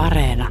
Areena. 0.00 0.48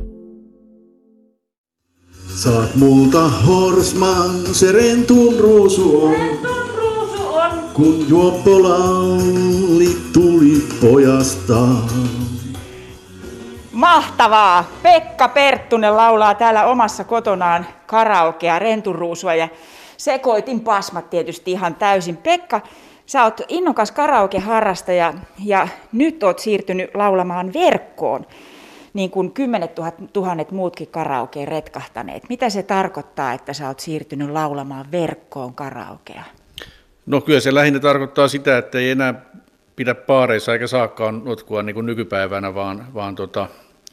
Saat 2.35 2.75
multa 2.75 3.30
horsman, 3.48 4.29
se 4.52 4.71
rentun 4.71 5.39
ruusu 5.39 6.05
on. 6.05 6.15
Kun 7.73 8.05
juoppo 8.09 8.63
lauli 8.63 9.97
tuli 10.13 10.63
pojastaan. 10.81 11.89
Mahtavaa! 13.71 14.63
Pekka 14.84 15.27
Perttunen 15.27 15.97
laulaa 15.97 16.36
täällä 16.36 16.66
omassa 16.66 17.04
kotonaan 17.04 17.66
karaokea, 17.86 18.59
renturuusua 18.59 19.36
ja 19.36 19.47
sekoitin 19.97 20.59
pasmat 20.59 21.09
tietysti 21.09 21.52
ihan 21.52 21.75
täysin. 21.75 22.18
Pekka, 22.18 22.61
sä 23.05 23.23
oot 23.23 23.41
innokas 23.47 23.91
karaokeharrastaja 23.91 25.13
ja 25.45 25.68
nyt 25.91 26.23
oot 26.23 26.39
siirtynyt 26.39 26.89
laulamaan 26.95 27.54
verkkoon, 27.54 28.25
niin 28.93 29.11
kuin 29.11 29.31
kymmenet 29.31 29.71
tuhannet 30.13 30.52
muutkin 30.52 30.88
karaokeen 30.88 31.47
retkahtaneet. 31.47 32.23
Mitä 32.30 32.49
se 32.49 32.63
tarkoittaa, 32.63 33.34
että 33.34 33.53
sä 33.53 33.67
oot 33.67 33.80
siirtynyt 33.80 34.30
laulamaan 34.30 34.91
verkkoon 34.91 35.53
karaokea? 35.53 36.23
No 37.05 37.21
kyllä 37.21 37.39
se 37.39 37.53
lähinnä 37.53 37.80
tarkoittaa 37.80 38.27
sitä, 38.27 38.57
että 38.57 38.80
ei 38.80 38.89
enää 38.89 39.13
pidä 39.75 39.95
paareissa 39.95 40.53
eikä 40.53 40.67
saakaan 40.67 41.21
notkua 41.25 41.63
niin 41.63 41.73
kuin 41.73 41.85
nykypäivänä, 41.85 42.55
vaan, 42.55 42.85
vaan 42.94 43.16
tota, 43.16 43.47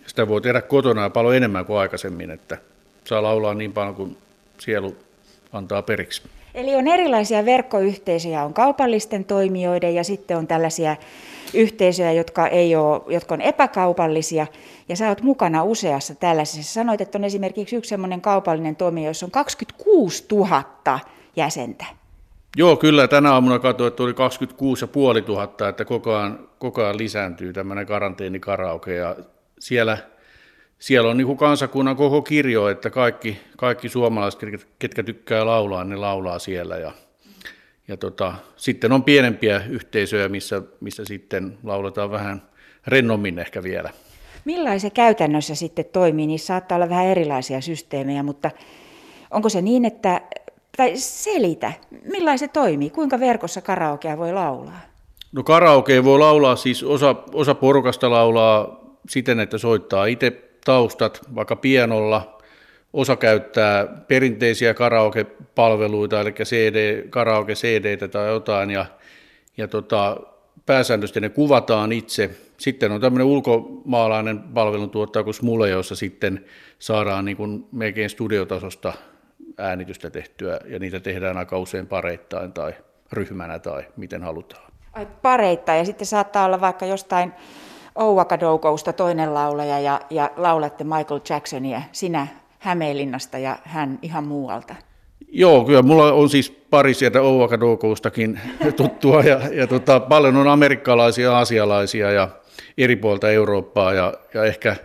sitä 0.06 0.28
voi 0.28 0.40
tehdä 0.40 0.62
kotona 0.62 1.10
paljon 1.10 1.36
enemmän 1.36 1.66
kuin 1.66 1.78
aikaisemmin, 1.78 2.30
että 2.30 2.58
saa 3.04 3.22
laulaa 3.22 3.54
niin 3.54 3.72
paljon 3.72 3.94
kuin 3.94 4.16
sielu 4.58 4.96
antaa 5.52 5.82
periksi. 5.82 6.22
Eli 6.56 6.76
on 6.76 6.88
erilaisia 6.88 7.44
verkkoyhteisöjä, 7.44 8.44
on 8.44 8.54
kaupallisten 8.54 9.24
toimijoiden 9.24 9.94
ja 9.94 10.04
sitten 10.04 10.36
on 10.36 10.46
tällaisia 10.46 10.96
yhteisöjä, 11.54 12.12
jotka, 12.12 12.46
ei 12.46 12.76
ole, 12.76 13.00
jotka 13.08 13.34
on 13.34 13.40
epäkaupallisia. 13.40 14.46
Ja 14.88 14.96
sä 14.96 15.08
oot 15.08 15.22
mukana 15.22 15.64
useassa 15.64 16.14
tällaisessa. 16.14 16.72
Sanoit, 16.74 17.00
että 17.00 17.18
on 17.18 17.24
esimerkiksi 17.24 17.76
yksi 17.76 17.88
sellainen 17.88 18.20
kaupallinen 18.20 18.76
toimija, 18.76 19.10
jossa 19.10 19.26
on 19.26 19.30
26 19.30 20.24
000 20.32 21.00
jäsentä. 21.36 21.84
Joo, 22.56 22.76
kyllä. 22.76 23.08
Tänä 23.08 23.32
aamuna 23.32 23.58
katsoin, 23.58 23.88
että 23.88 24.02
oli 24.02 24.14
26 24.14 24.86
500, 25.26 25.68
että 25.68 25.84
koko 25.84 26.16
ajan, 26.16 26.48
koko 26.58 26.82
ajan 26.82 26.98
lisääntyy 26.98 27.52
tämmöinen 27.52 27.86
karanteenikaraoke. 27.86 28.94
Ja 28.94 29.16
siellä, 29.58 29.98
siellä 30.78 31.10
on 31.10 31.16
niin 31.16 31.26
kuin 31.26 31.38
kansakunnan 31.38 31.96
koko 31.96 32.22
kirjo, 32.22 32.68
että 32.68 32.90
kaikki, 32.90 33.40
kaikki 33.56 33.88
suomalaiset, 33.88 34.40
ketkä 34.78 35.02
tykkää 35.02 35.46
laulaa, 35.46 35.84
ne 35.84 35.96
laulaa 35.96 36.38
siellä. 36.38 36.76
Ja, 36.76 36.92
ja 37.88 37.96
tota, 37.96 38.34
sitten 38.56 38.92
on 38.92 39.04
pienempiä 39.04 39.62
yhteisöjä, 39.68 40.28
missä, 40.28 40.62
missä 40.80 41.04
sitten 41.04 41.58
lauletaan 41.64 42.10
vähän 42.10 42.42
rennommin 42.86 43.38
ehkä 43.38 43.62
vielä. 43.62 43.90
Millainen 44.44 44.80
se 44.80 44.90
käytännössä 44.90 45.54
sitten 45.54 45.84
toimii? 45.92 46.26
Niissä 46.26 46.46
saattaa 46.46 46.76
olla 46.76 46.88
vähän 46.88 47.06
erilaisia 47.06 47.60
systeemejä, 47.60 48.22
mutta 48.22 48.50
onko 49.30 49.48
se 49.48 49.62
niin, 49.62 49.84
että, 49.84 50.20
tai 50.76 50.96
selitä, 50.96 51.72
millainen 52.04 52.38
se 52.38 52.48
toimii? 52.48 52.90
Kuinka 52.90 53.20
verkossa 53.20 53.60
karaokea 53.60 54.18
voi 54.18 54.32
laulaa? 54.32 54.80
No 55.32 55.42
karaoke 55.42 56.04
voi 56.04 56.18
laulaa, 56.18 56.56
siis 56.56 56.82
osa, 56.82 57.16
osa 57.32 57.54
porukasta 57.54 58.10
laulaa 58.10 58.80
siten, 59.08 59.40
että 59.40 59.58
soittaa 59.58 60.06
itse 60.06 60.45
taustat 60.66 61.20
vaikka 61.34 61.56
pianolla, 61.56 62.38
osa 62.92 63.16
käyttää 63.16 63.86
perinteisiä 63.86 64.74
karaoke-palveluita, 64.74 66.20
eli 66.20 66.32
CD, 66.32 67.08
karaoke-CD 67.08 68.08
tai 68.08 68.28
jotain, 68.28 68.70
ja, 68.70 68.86
ja 69.56 69.68
tota, 69.68 70.16
pääsääntöisesti 70.66 71.20
ne 71.20 71.28
kuvataan 71.28 71.92
itse. 71.92 72.30
Sitten 72.58 72.92
on 72.92 73.00
tämmöinen 73.00 73.26
ulkomaalainen 73.26 74.38
palveluntuottaja 74.38 75.24
kuin 75.24 75.34
Smule, 75.34 75.68
jossa 75.68 75.96
sitten 75.96 76.44
saadaan 76.78 77.24
niin 77.24 77.36
kuin 77.36 77.66
melkein 77.72 78.10
studiotasosta 78.10 78.92
äänitystä 79.58 80.10
tehtyä, 80.10 80.60
ja 80.64 80.78
niitä 80.78 81.00
tehdään 81.00 81.36
aika 81.36 81.58
usein 81.58 81.86
pareittain 81.86 82.52
tai 82.52 82.74
ryhmänä 83.12 83.58
tai 83.58 83.84
miten 83.96 84.22
halutaan. 84.22 84.72
Ai 84.92 85.06
pareittain, 85.22 85.78
ja 85.78 85.84
sitten 85.84 86.06
saattaa 86.06 86.44
olla 86.44 86.60
vaikka 86.60 86.86
jostain 86.86 87.32
Ouakadoukousta 87.96 88.92
toinen 88.92 89.34
laulaja 89.34 89.80
ja, 89.80 90.00
ja 90.10 90.30
laulatte 90.36 90.84
Michael 90.84 91.20
Jacksonia, 91.30 91.82
sinä 91.92 92.26
Hämeenlinnasta 92.58 93.38
ja 93.38 93.58
hän 93.64 93.98
ihan 94.02 94.24
muualta. 94.24 94.74
Joo, 95.28 95.64
kyllä 95.64 95.82
mulla 95.82 96.12
on 96.12 96.28
siis 96.28 96.50
pari 96.50 96.94
sieltä 96.94 97.22
Ouakadokoustakin 97.22 98.40
tuttua 98.76 99.22
ja, 99.22 99.40
ja 99.52 99.66
tota, 99.66 100.00
paljon 100.00 100.36
on 100.36 100.48
amerikkalaisia, 100.48 101.36
aasialaisia 101.36 102.10
ja 102.10 102.28
eri 102.78 102.96
puolta 102.96 103.30
Eurooppaa 103.30 103.92
ja, 103.92 104.14
ja 104.34 104.44
ehkä, 104.44 104.76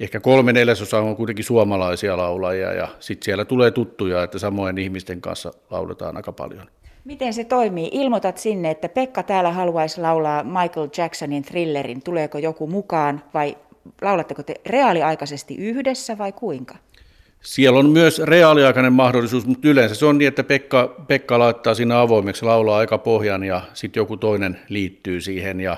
ehkä 0.00 0.20
kolme 0.20 0.52
neljäsosaa 0.52 1.00
on 1.00 1.16
kuitenkin 1.16 1.44
suomalaisia 1.44 2.16
laulajia 2.16 2.72
ja 2.72 2.88
sitten 3.00 3.24
siellä 3.24 3.44
tulee 3.44 3.70
tuttuja, 3.70 4.22
että 4.22 4.38
samojen 4.38 4.78
ihmisten 4.78 5.20
kanssa 5.20 5.52
lauletaan 5.70 6.16
aika 6.16 6.32
paljon. 6.32 6.66
Miten 7.04 7.34
se 7.34 7.44
toimii? 7.44 7.90
Ilmoitat 7.92 8.38
sinne, 8.38 8.70
että 8.70 8.88
Pekka 8.88 9.22
täällä 9.22 9.50
haluaisi 9.50 10.00
laulaa 10.00 10.44
Michael 10.44 10.88
Jacksonin 10.96 11.42
thrillerin. 11.42 12.02
Tuleeko 12.02 12.38
joku 12.38 12.66
mukaan 12.66 13.22
vai 13.34 13.56
laulatteko 14.02 14.42
te 14.42 14.54
reaaliaikaisesti 14.66 15.56
yhdessä 15.56 16.18
vai 16.18 16.32
kuinka? 16.32 16.74
Siellä 17.40 17.78
on 17.78 17.90
myös 17.90 18.18
reaaliaikainen 18.18 18.92
mahdollisuus, 18.92 19.46
mutta 19.46 19.68
yleensä 19.68 19.94
se 19.94 20.06
on 20.06 20.18
niin, 20.18 20.28
että 20.28 20.44
Pekka, 20.44 21.04
Pekka 21.08 21.38
laittaa 21.38 21.74
siinä 21.74 22.00
avoimeksi, 22.00 22.44
laulaa 22.44 22.78
aika 22.78 22.98
pohjan 22.98 23.44
ja 23.44 23.62
sitten 23.74 24.00
joku 24.00 24.16
toinen 24.16 24.58
liittyy 24.68 25.20
siihen. 25.20 25.60
Ja 25.60 25.76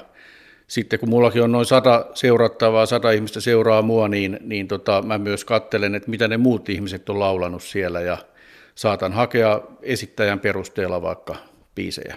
sitten 0.66 1.00
kun 1.00 1.08
mullakin 1.08 1.42
on 1.42 1.52
noin 1.52 1.66
sata 1.66 2.06
seurattavaa, 2.14 2.86
sata 2.86 3.10
ihmistä 3.10 3.40
seuraa 3.40 3.82
mua, 3.82 4.08
niin, 4.08 4.38
niin 4.40 4.68
tota, 4.68 5.02
mä 5.06 5.18
myös 5.18 5.44
kattelen, 5.44 5.94
että 5.94 6.10
mitä 6.10 6.28
ne 6.28 6.36
muut 6.36 6.68
ihmiset 6.68 7.08
on 7.08 7.20
laulanut 7.20 7.62
siellä 7.62 8.00
ja 8.00 8.18
saatan 8.74 9.12
hakea 9.12 9.60
esittäjän 9.82 10.40
perusteella 10.40 11.02
vaikka 11.02 11.36
biisejä. 11.74 12.16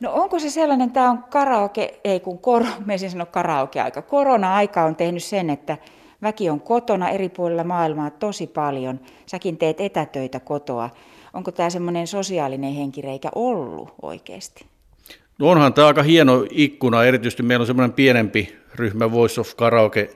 No 0.00 0.12
onko 0.12 0.38
se 0.38 0.50
sellainen, 0.50 0.90
tämä 0.90 1.10
on 1.10 1.22
karaoke, 1.22 2.00
ei 2.04 2.20
kun 2.20 2.38
kor, 2.38 2.64
meisin 2.86 3.10
sanoa 3.10 3.26
karaoke-aika. 3.26 4.02
Korona-aika 4.02 4.84
on 4.84 4.96
tehnyt 4.96 5.24
sen, 5.24 5.50
että 5.50 5.78
väki 6.22 6.50
on 6.50 6.60
kotona 6.60 7.10
eri 7.10 7.28
puolilla 7.28 7.64
maailmaa 7.64 8.10
tosi 8.10 8.46
paljon. 8.46 9.00
Säkin 9.26 9.56
teet 9.56 9.80
etätöitä 9.80 10.40
kotoa. 10.40 10.90
Onko 11.32 11.52
tämä 11.52 11.70
semmoinen 11.70 12.06
sosiaalinen 12.06 12.74
henkireikä 12.74 13.28
ollut 13.34 13.94
oikeasti? 14.02 14.66
No 15.38 15.50
onhan 15.50 15.74
tämä 15.74 15.86
aika 15.86 16.02
hieno 16.02 16.46
ikkuna, 16.50 17.04
erityisesti 17.04 17.42
meillä 17.42 17.62
on 17.62 17.66
semmoinen 17.66 17.92
pienempi 17.92 18.56
ryhmä 18.74 19.12
Voice 19.12 19.40
of 19.40 19.56
Karaoke, 19.56 20.10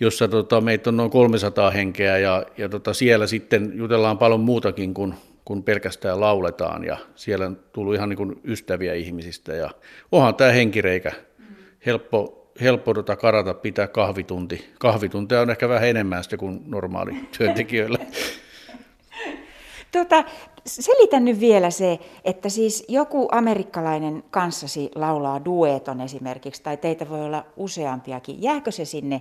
jossa 0.00 0.28
tota, 0.28 0.60
meitä 0.60 0.90
on 0.90 0.96
noin 0.96 1.10
300 1.10 1.70
henkeä 1.70 2.18
ja, 2.18 2.46
ja 2.58 2.68
tota, 2.68 2.94
siellä 2.94 3.26
sitten 3.26 3.72
jutellaan 3.74 4.18
paljon 4.18 4.40
muutakin 4.40 4.94
kuin, 4.94 5.14
kuin 5.44 5.62
pelkästään 5.62 6.20
lauletaan 6.20 6.84
ja 6.84 6.96
siellä 7.14 7.46
on 7.46 7.58
tullut 7.72 7.94
ihan 7.94 8.08
niin 8.08 8.16
kuin 8.16 8.40
ystäviä 8.44 8.94
ihmisistä 8.94 9.52
ja 9.52 9.70
onhan 10.12 10.34
tämä 10.34 10.52
henkireikä 10.52 11.12
helppo, 11.86 12.50
helppo 12.60 12.94
tota 12.94 13.16
karata 13.16 13.54
pitää 13.54 13.86
kahvitunti. 13.86 14.70
Kahvitunteja 14.78 15.40
on 15.40 15.50
ehkä 15.50 15.68
vähän 15.68 15.88
enemmän 15.88 16.24
sitä 16.24 16.36
kuin 16.36 16.60
normaali 16.66 17.14
työntekijöillä. 17.38 17.98
Tota, 19.92 20.24
selitä 20.66 21.20
nyt 21.20 21.40
vielä 21.40 21.70
se, 21.70 21.98
että 22.24 22.48
siis 22.48 22.84
joku 22.88 23.28
amerikkalainen 23.32 24.22
kanssasi 24.30 24.90
laulaa 24.94 25.44
dueton 25.44 26.00
esimerkiksi, 26.00 26.62
tai 26.62 26.76
teitä 26.76 27.08
voi 27.08 27.20
olla 27.20 27.46
useampiakin. 27.56 28.42
Jääkö 28.42 28.70
se 28.70 28.84
sinne 28.84 29.20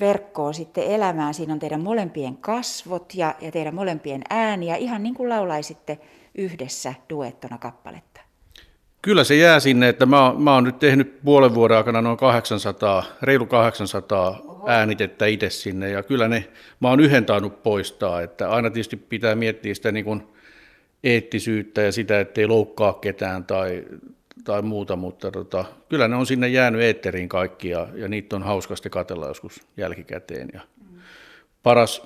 verkkoon 0.00 0.54
sitten 0.54 0.84
elämään. 0.84 1.34
Siinä 1.34 1.52
on 1.52 1.58
teidän 1.58 1.80
molempien 1.80 2.36
kasvot 2.36 3.14
ja, 3.14 3.34
ja 3.40 3.52
teidän 3.52 3.74
molempien 3.74 4.22
ääniä, 4.30 4.76
ihan 4.76 5.02
niin 5.02 5.14
kuin 5.14 5.28
laulaisitte 5.28 5.98
yhdessä 6.34 6.94
duettona 7.10 7.58
kappaletta. 7.58 8.20
Kyllä 9.02 9.24
se 9.24 9.36
jää 9.36 9.60
sinne, 9.60 9.88
että 9.88 10.06
mä, 10.06 10.34
mä 10.38 10.54
oon 10.54 10.64
nyt 10.64 10.78
tehnyt 10.78 11.20
puolen 11.24 11.54
vuoden 11.54 11.76
aikana 11.76 12.02
noin 12.02 12.16
800, 12.16 13.04
reilu 13.22 13.46
800 13.46 14.28
Oho. 14.28 14.68
äänitettä 14.68 15.26
itse 15.26 15.50
sinne 15.50 15.90
ja 15.90 16.02
kyllä 16.02 16.28
ne, 16.28 16.48
mä 16.80 16.88
oon 16.88 17.00
yhden 17.00 17.24
tainnut 17.24 17.62
poistaa, 17.62 18.22
että 18.22 18.50
aina 18.50 18.70
tietysti 18.70 18.96
pitää 18.96 19.34
miettiä 19.34 19.74
sitä 19.74 19.92
niin 19.92 20.04
kuin 20.04 20.22
eettisyyttä 21.04 21.82
ja 21.82 21.92
sitä, 21.92 22.20
ettei 22.20 22.46
loukkaa 22.46 22.92
ketään 22.92 23.44
tai, 23.44 23.84
tai 24.44 24.62
muuta, 24.62 24.96
mutta 24.96 25.30
tota, 25.30 25.64
kyllä 25.88 26.08
ne 26.08 26.16
on 26.16 26.26
sinne 26.26 26.48
jäänyt 26.48 26.80
eetteriin 26.80 27.28
kaikki 27.28 27.68
ja, 27.68 27.88
ja 27.94 28.08
niitä 28.08 28.36
on 28.36 28.42
hauskasti 28.42 28.90
katella 28.90 29.26
joskus 29.26 29.60
jälkikäteen. 29.76 30.48
Ja 30.52 30.60
mm. 30.90 30.98
Paras 31.62 32.02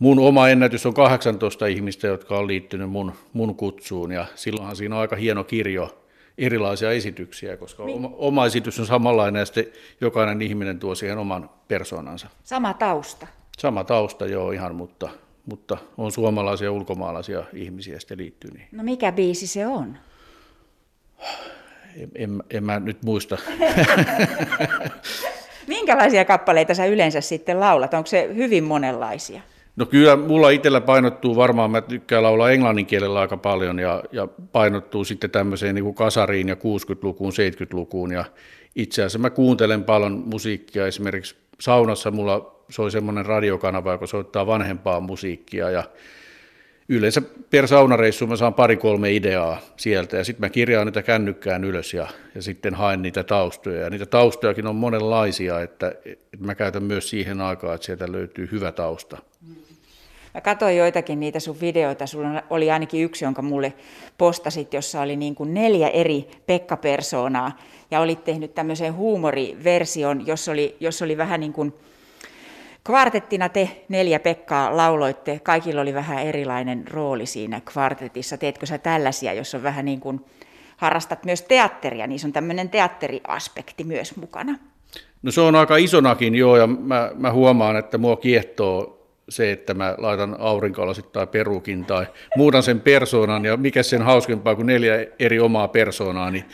mun 0.00 0.18
oma 0.18 0.48
ennätys 0.48 0.86
on 0.86 0.94
18 0.94 1.66
ihmistä, 1.66 2.06
jotka 2.06 2.38
on 2.38 2.46
liittynyt 2.46 2.90
mun, 2.90 3.12
mun 3.32 3.54
kutsuun 3.54 4.12
ja 4.12 4.26
silloinhan 4.34 4.76
siinä 4.76 4.94
on 4.94 5.00
aika 5.00 5.16
hieno 5.16 5.44
kirjo 5.44 5.96
erilaisia 6.38 6.90
esityksiä, 6.90 7.56
koska 7.56 7.82
oma, 7.82 8.10
oma 8.12 8.46
esitys 8.46 8.80
on 8.80 8.86
samanlainen 8.86 9.40
ja 9.40 9.46
sitten 9.46 9.66
jokainen 10.00 10.42
ihminen 10.42 10.78
tuo 10.78 10.94
siihen 10.94 11.18
oman 11.18 11.50
persoonansa. 11.68 12.28
Sama 12.44 12.74
tausta? 12.74 13.26
Sama 13.58 13.84
tausta, 13.84 14.26
joo 14.26 14.50
ihan, 14.50 14.74
mutta, 14.74 15.08
mutta 15.46 15.78
on 15.98 16.12
suomalaisia 16.12 16.64
ja 16.64 16.72
ulkomaalaisia 16.72 17.44
ihmisiä 17.52 18.00
sitten 18.00 18.18
liittyy 18.18 18.50
niihin. 18.50 18.68
No 18.72 18.82
mikä 18.82 19.12
biisi 19.12 19.46
se 19.46 19.66
on? 19.66 19.98
En, 22.14 22.42
en, 22.50 22.64
mä 22.64 22.80
nyt 22.80 23.02
muista. 23.02 23.38
Minkälaisia 25.66 26.24
kappaleita 26.24 26.74
sä 26.74 26.86
yleensä 26.86 27.20
sitten 27.20 27.60
laulat? 27.60 27.94
Onko 27.94 28.06
se 28.06 28.30
hyvin 28.34 28.64
monenlaisia? 28.64 29.40
No 29.76 29.86
kyllä 29.86 30.16
mulla 30.16 30.50
itsellä 30.50 30.80
painottuu 30.80 31.36
varmaan, 31.36 31.70
mä 31.70 31.80
tykkään 31.80 32.22
laulaa 32.22 32.50
englannin 32.50 32.86
kielellä 32.86 33.20
aika 33.20 33.36
paljon 33.36 33.78
ja, 33.78 34.02
ja 34.12 34.28
painottuu 34.52 35.04
sitten 35.04 35.30
tämmöiseen 35.30 35.74
niin 35.74 35.84
kuin 35.84 35.94
kasariin 35.94 36.48
ja 36.48 36.54
60-lukuun, 36.54 37.32
70-lukuun 37.32 38.12
ja 38.12 38.24
itse 38.76 39.02
asiassa 39.02 39.18
mä 39.18 39.30
kuuntelen 39.30 39.84
paljon 39.84 40.22
musiikkia, 40.26 40.86
esimerkiksi 40.86 41.36
saunassa 41.60 42.10
mulla 42.10 42.64
soi 42.68 42.90
semmoinen 42.90 43.26
radiokanava, 43.26 43.92
joka 43.92 44.06
soittaa 44.06 44.46
vanhempaa 44.46 45.00
musiikkia 45.00 45.70
ja 45.70 45.84
yleensä 46.90 47.22
per 47.50 47.68
saunareissu 47.68 48.26
mä 48.26 48.36
saan 48.36 48.54
pari-kolme 48.54 49.12
ideaa 49.12 49.60
sieltä 49.76 50.16
ja 50.16 50.24
sitten 50.24 50.46
mä 50.46 50.50
kirjaan 50.50 50.86
niitä 50.86 51.02
kännykkään 51.02 51.64
ylös 51.64 51.94
ja, 51.94 52.08
ja 52.34 52.42
sitten 52.42 52.74
haen 52.74 53.02
niitä 53.02 53.24
taustoja. 53.24 53.80
Ja 53.80 53.90
niitä 53.90 54.06
taustojakin 54.06 54.66
on 54.66 54.76
monenlaisia, 54.76 55.60
että, 55.60 55.88
että 56.04 56.46
mä 56.46 56.54
käytän 56.54 56.82
myös 56.82 57.10
siihen 57.10 57.40
aikaan, 57.40 57.74
että 57.74 57.84
sieltä 57.84 58.12
löytyy 58.12 58.48
hyvä 58.52 58.72
tausta. 58.72 59.18
Mä 60.34 60.40
katsoin 60.40 60.76
joitakin 60.76 61.20
niitä 61.20 61.40
sun 61.40 61.60
videoita, 61.60 62.06
sulla 62.06 62.42
oli 62.50 62.70
ainakin 62.70 63.04
yksi, 63.04 63.24
jonka 63.24 63.42
mulle 63.42 63.72
postasit, 64.18 64.74
jossa 64.74 65.00
oli 65.00 65.16
niin 65.16 65.34
kuin 65.34 65.54
neljä 65.54 65.88
eri 65.88 66.28
Pekka-persoonaa, 66.46 67.58
ja 67.90 68.00
olit 68.00 68.24
tehnyt 68.24 68.54
tämmöisen 68.54 68.94
huumoriversion, 68.94 70.26
jossa 70.26 70.52
oli, 70.52 70.76
jossa 70.80 71.04
oli 71.04 71.16
vähän 71.16 71.40
niin 71.40 71.52
kuin 71.52 71.74
Kvartettina 72.84 73.48
te 73.48 73.84
neljä 73.88 74.20
Pekkaa 74.20 74.76
lauloitte, 74.76 75.40
kaikilla 75.42 75.80
oli 75.80 75.94
vähän 75.94 76.18
erilainen 76.18 76.88
rooli 76.88 77.26
siinä 77.26 77.60
kvartetissa. 77.72 78.38
Teetkö 78.38 78.66
sä 78.66 78.78
tällaisia, 78.78 79.32
jos 79.32 79.54
on 79.54 79.62
vähän 79.62 79.84
niin 79.84 80.00
kuin 80.00 80.20
harrastat 80.76 81.24
myös 81.24 81.42
teatteria, 81.42 82.06
niin 82.06 82.18
se 82.18 82.26
on 82.26 82.32
tämmöinen 82.32 82.70
teatteriaspekti 82.70 83.84
myös 83.84 84.16
mukana? 84.16 84.58
No 85.22 85.32
se 85.32 85.40
on 85.40 85.56
aika 85.56 85.76
isonakin 85.76 86.34
joo, 86.34 86.56
ja 86.56 86.66
mä, 86.66 87.10
mä 87.14 87.32
huomaan, 87.32 87.76
että 87.76 87.98
mua 87.98 88.16
kiehtoo 88.16 89.06
se, 89.28 89.52
että 89.52 89.74
mä 89.74 89.94
laitan 89.98 90.36
aurinkolasit 90.38 91.12
tai 91.12 91.26
perukin 91.26 91.84
tai 91.84 92.06
muutan 92.36 92.62
sen 92.62 92.80
persoonan, 92.80 93.44
ja 93.44 93.56
mikä 93.56 93.82
sen 93.82 94.02
hauskempaa 94.02 94.54
kuin 94.54 94.66
neljä 94.66 95.06
eri 95.18 95.40
omaa 95.40 95.68
persoonaa, 95.68 96.30
niin, 96.30 96.44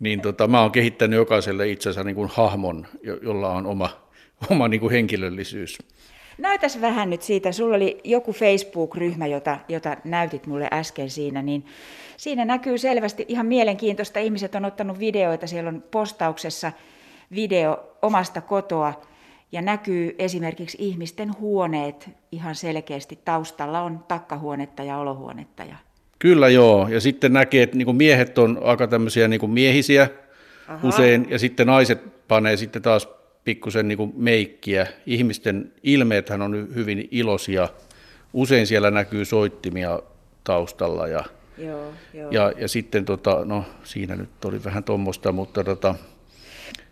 niin 0.00 0.20
tota, 0.20 0.48
mä 0.48 0.60
oon 0.60 0.72
kehittänyt 0.72 1.16
jokaiselle 1.16 1.68
itsensä 1.68 2.04
niin 2.04 2.16
kuin 2.16 2.30
hahmon, 2.32 2.86
jolla 3.22 3.48
on 3.48 3.66
oma 3.66 4.05
oma 4.50 4.68
niin 4.68 4.80
kuin 4.80 4.92
henkilöllisyys. 4.92 5.78
Näytäs 6.38 6.80
vähän 6.80 7.10
nyt 7.10 7.22
siitä, 7.22 7.52
sulla 7.52 7.76
oli 7.76 8.00
joku 8.04 8.32
Facebook-ryhmä, 8.32 9.26
jota, 9.26 9.58
jota 9.68 9.96
näytit 10.04 10.46
mulle 10.46 10.68
äsken 10.72 11.10
siinä, 11.10 11.42
niin 11.42 11.66
siinä 12.16 12.44
näkyy 12.44 12.78
selvästi 12.78 13.24
ihan 13.28 13.46
mielenkiintoista. 13.46 14.18
Ihmiset 14.18 14.54
on 14.54 14.64
ottanut 14.64 14.98
videoita, 14.98 15.46
siellä 15.46 15.68
on 15.68 15.84
postauksessa 15.90 16.72
video 17.34 17.96
omasta 18.02 18.40
kotoa 18.40 19.02
ja 19.52 19.62
näkyy 19.62 20.14
esimerkiksi 20.18 20.76
ihmisten 20.80 21.38
huoneet 21.40 22.10
ihan 22.32 22.54
selkeästi. 22.54 23.18
Taustalla 23.24 23.80
on 23.80 24.04
takkahuonetta 24.08 24.82
ja 24.82 24.98
olohuonetta. 24.98 25.62
Ja... 25.62 25.76
Kyllä 26.18 26.48
joo, 26.48 26.88
ja 26.88 27.00
sitten 27.00 27.32
näkee, 27.32 27.62
että 27.62 27.76
niin 27.76 27.96
miehet 27.96 28.38
on 28.38 28.60
aika 28.64 28.86
tämmöisiä 28.86 29.28
niin 29.28 29.50
miehisiä 29.50 30.08
Aha. 30.68 30.88
usein, 30.88 31.26
ja 31.30 31.38
sitten 31.38 31.66
naiset 31.66 32.28
panee 32.28 32.56
sitten 32.56 32.82
taas 32.82 33.08
pikkusen 33.46 33.88
niin 33.88 34.12
meikkiä. 34.16 34.86
Ihmisten 35.06 35.72
ilmeethän 35.82 36.42
on 36.42 36.68
hyvin 36.74 37.08
iloisia. 37.10 37.68
Usein 38.32 38.66
siellä 38.66 38.90
näkyy 38.90 39.24
soittimia 39.24 40.00
taustalla 40.44 41.08
ja, 41.08 41.24
joo, 41.58 41.92
joo. 42.14 42.30
ja, 42.30 42.52
ja 42.56 42.68
sitten 42.68 43.04
tota, 43.04 43.44
no, 43.44 43.64
siinä 43.84 44.16
nyt 44.16 44.44
oli 44.44 44.64
vähän 44.64 44.84
tuommoista, 44.84 45.32
mutta 45.32 45.64
tota, 45.64 45.94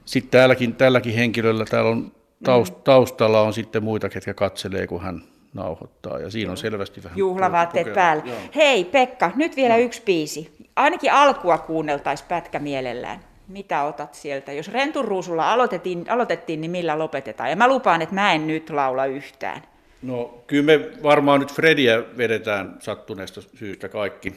sitten 0.05 0.31
täälläkin, 0.31 0.75
tälläkin 0.75 1.15
henkilöllä 1.15 1.65
täällä 1.65 1.91
on 1.91 2.13
taust, 2.45 2.75
mm. 2.75 2.83
taustalla 2.83 3.41
on 3.41 3.53
sitten 3.53 3.85
muita, 3.85 4.09
ketkä 4.09 4.35
katselee, 4.35 4.87
kun 4.87 5.03
hän 5.03 5.23
nauhoittaa. 5.55 6.19
Ja 6.19 6.31
siinä 6.31 6.51
on 6.51 6.57
selvästi 6.57 7.03
vähän 7.03 7.19
Juhlavaatteet 7.19 7.95
päällä. 7.95 8.23
Joo. 8.27 8.37
Hei 8.55 8.85
Pekka, 8.85 9.31
nyt 9.37 9.57
vielä 9.57 9.77
yksi 9.77 10.03
biisi. 10.03 10.51
Ainakin 10.77 11.13
alkua 11.13 11.59
kuunneltaisiin 11.59 12.29
pätkä 12.29 12.59
mielellään 12.59 13.34
mitä 13.49 13.83
otat 13.83 14.15
sieltä? 14.15 14.53
Jos 14.53 14.69
renturuusulla 14.69 15.53
aloitettiin, 15.53 16.11
aloitettiin, 16.11 16.61
niin 16.61 16.71
millä 16.71 16.99
lopetetaan? 16.99 17.51
Ja 17.51 17.57
mä 17.57 17.69
lupaan, 17.69 18.03
että 18.03 18.15
mä 18.15 18.33
en 18.33 18.47
nyt 18.47 18.71
laula 18.71 19.07
yhtään. 19.07 19.63
No 20.03 20.45
kyllä 20.47 20.63
me 20.63 20.91
varmaan 21.03 21.41
nyt 21.41 21.53
Frediä 21.53 22.03
vedetään 22.17 22.77
sattuneesta 22.81 23.41
syystä 23.43 23.89
kaikki. 23.89 24.35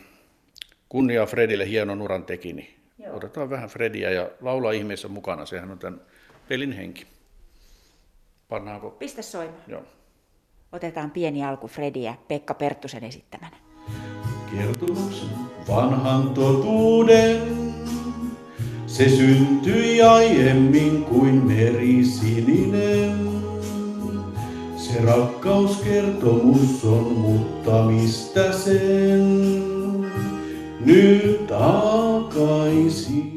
Kunnia 0.90 1.26
Fredille 1.26 1.68
hieno 1.68 1.96
nuran 1.96 2.24
teki, 2.24 2.54
niin 2.54 2.76
Joo. 3.00 3.16
otetaan 3.16 3.50
vähän 3.50 3.70
Frediä 3.70 4.12
ja 4.12 4.30
laulaa 4.42 4.72
ihmeessä 4.72 5.08
mukana. 5.08 5.46
Sehän 5.46 5.72
on 5.72 5.80
tämän 5.80 6.02
pelin 6.48 6.72
henki. 6.72 7.08
Pannaanko? 8.50 8.90
Pistä 8.90 9.22
soimaan. 9.22 9.64
Joo. 9.68 9.84
Otetaan 10.72 11.12
pieni 11.12 11.46
alku 11.46 11.68
Frediä 11.68 12.16
Pekka 12.28 12.54
Perttusen 12.54 13.04
esittämänä. 13.04 13.58
Kertomuksen 14.58 15.30
vanhan 15.68 16.30
totuuden 16.30 17.67
se 18.98 19.10
syntyi 19.10 20.02
aiemmin 20.02 21.04
kuin 21.04 21.46
meri 21.48 22.06
sininen. 22.06 23.30
Se 24.78 25.02
rakkauskertomus 25.06 26.86
on, 26.86 27.04
mutta 27.18 27.84
mistä 27.84 28.52
sen 28.52 29.62
nyt 30.86 31.48
takaisin? 31.48 33.37